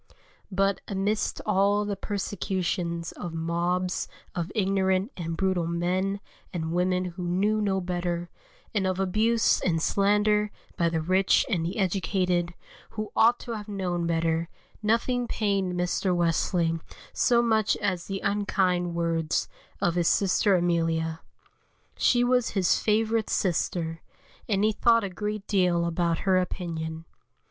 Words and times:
But 0.51 0.81
amidst 0.87 1.41
all 1.45 1.85
the 1.85 1.95
persecutions 1.95 3.11
of 3.11 3.35
mobs 3.35 4.07
of 4.33 4.51
ignorant 4.55 5.11
and 5.15 5.37
brutal 5.37 5.67
men 5.67 6.19
and 6.51 6.71
women 6.71 7.05
who 7.05 7.23
knew 7.27 7.61
no 7.61 7.79
better, 7.79 8.27
and 8.73 8.87
of 8.87 8.99
abuse 8.99 9.61
and 9.61 9.79
slander 9.79 10.49
by 10.75 10.89
the 10.89 11.01
rich 11.01 11.45
and 11.47 11.63
the 11.63 11.77
educated, 11.77 12.55
who 12.89 13.11
ought 13.15 13.37
to 13.41 13.51
have 13.51 13.67
known 13.67 14.07
better, 14.07 14.49
nothing 14.81 15.27
pained 15.27 15.73
Mr. 15.75 16.15
Wesley 16.15 16.79
so 17.13 17.43
much 17.43 17.77
as 17.77 18.07
the 18.07 18.21
unkind 18.21 18.95
words 18.95 19.47
of 19.79 19.93
his 19.93 20.07
sister 20.07 20.55
Emilia. 20.55 21.19
She 21.95 22.23
was 22.23 22.49
his 22.57 22.79
favourite 22.79 23.29
sister, 23.29 24.01
and 24.49 24.63
he 24.63 24.71
thought 24.71 25.03
a 25.03 25.09
great 25.09 25.45
deal 25.45 25.85
about 25.85 26.17
her 26.25 26.39
opinion. 26.39 27.05